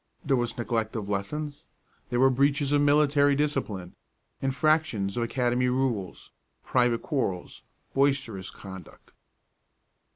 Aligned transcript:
There 0.25 0.35
was 0.35 0.57
neglect 0.57 0.95
of 0.95 1.09
lessons; 1.09 1.67
there 2.09 2.19
were 2.19 2.31
breaches 2.31 2.71
of 2.71 2.81
military 2.81 3.35
discipline, 3.35 3.93
infractions 4.41 5.15
of 5.15 5.21
academy 5.21 5.69
rules, 5.69 6.31
private 6.63 7.03
quarrels, 7.03 7.61
boisterous 7.93 8.49
conduct. 8.49 9.11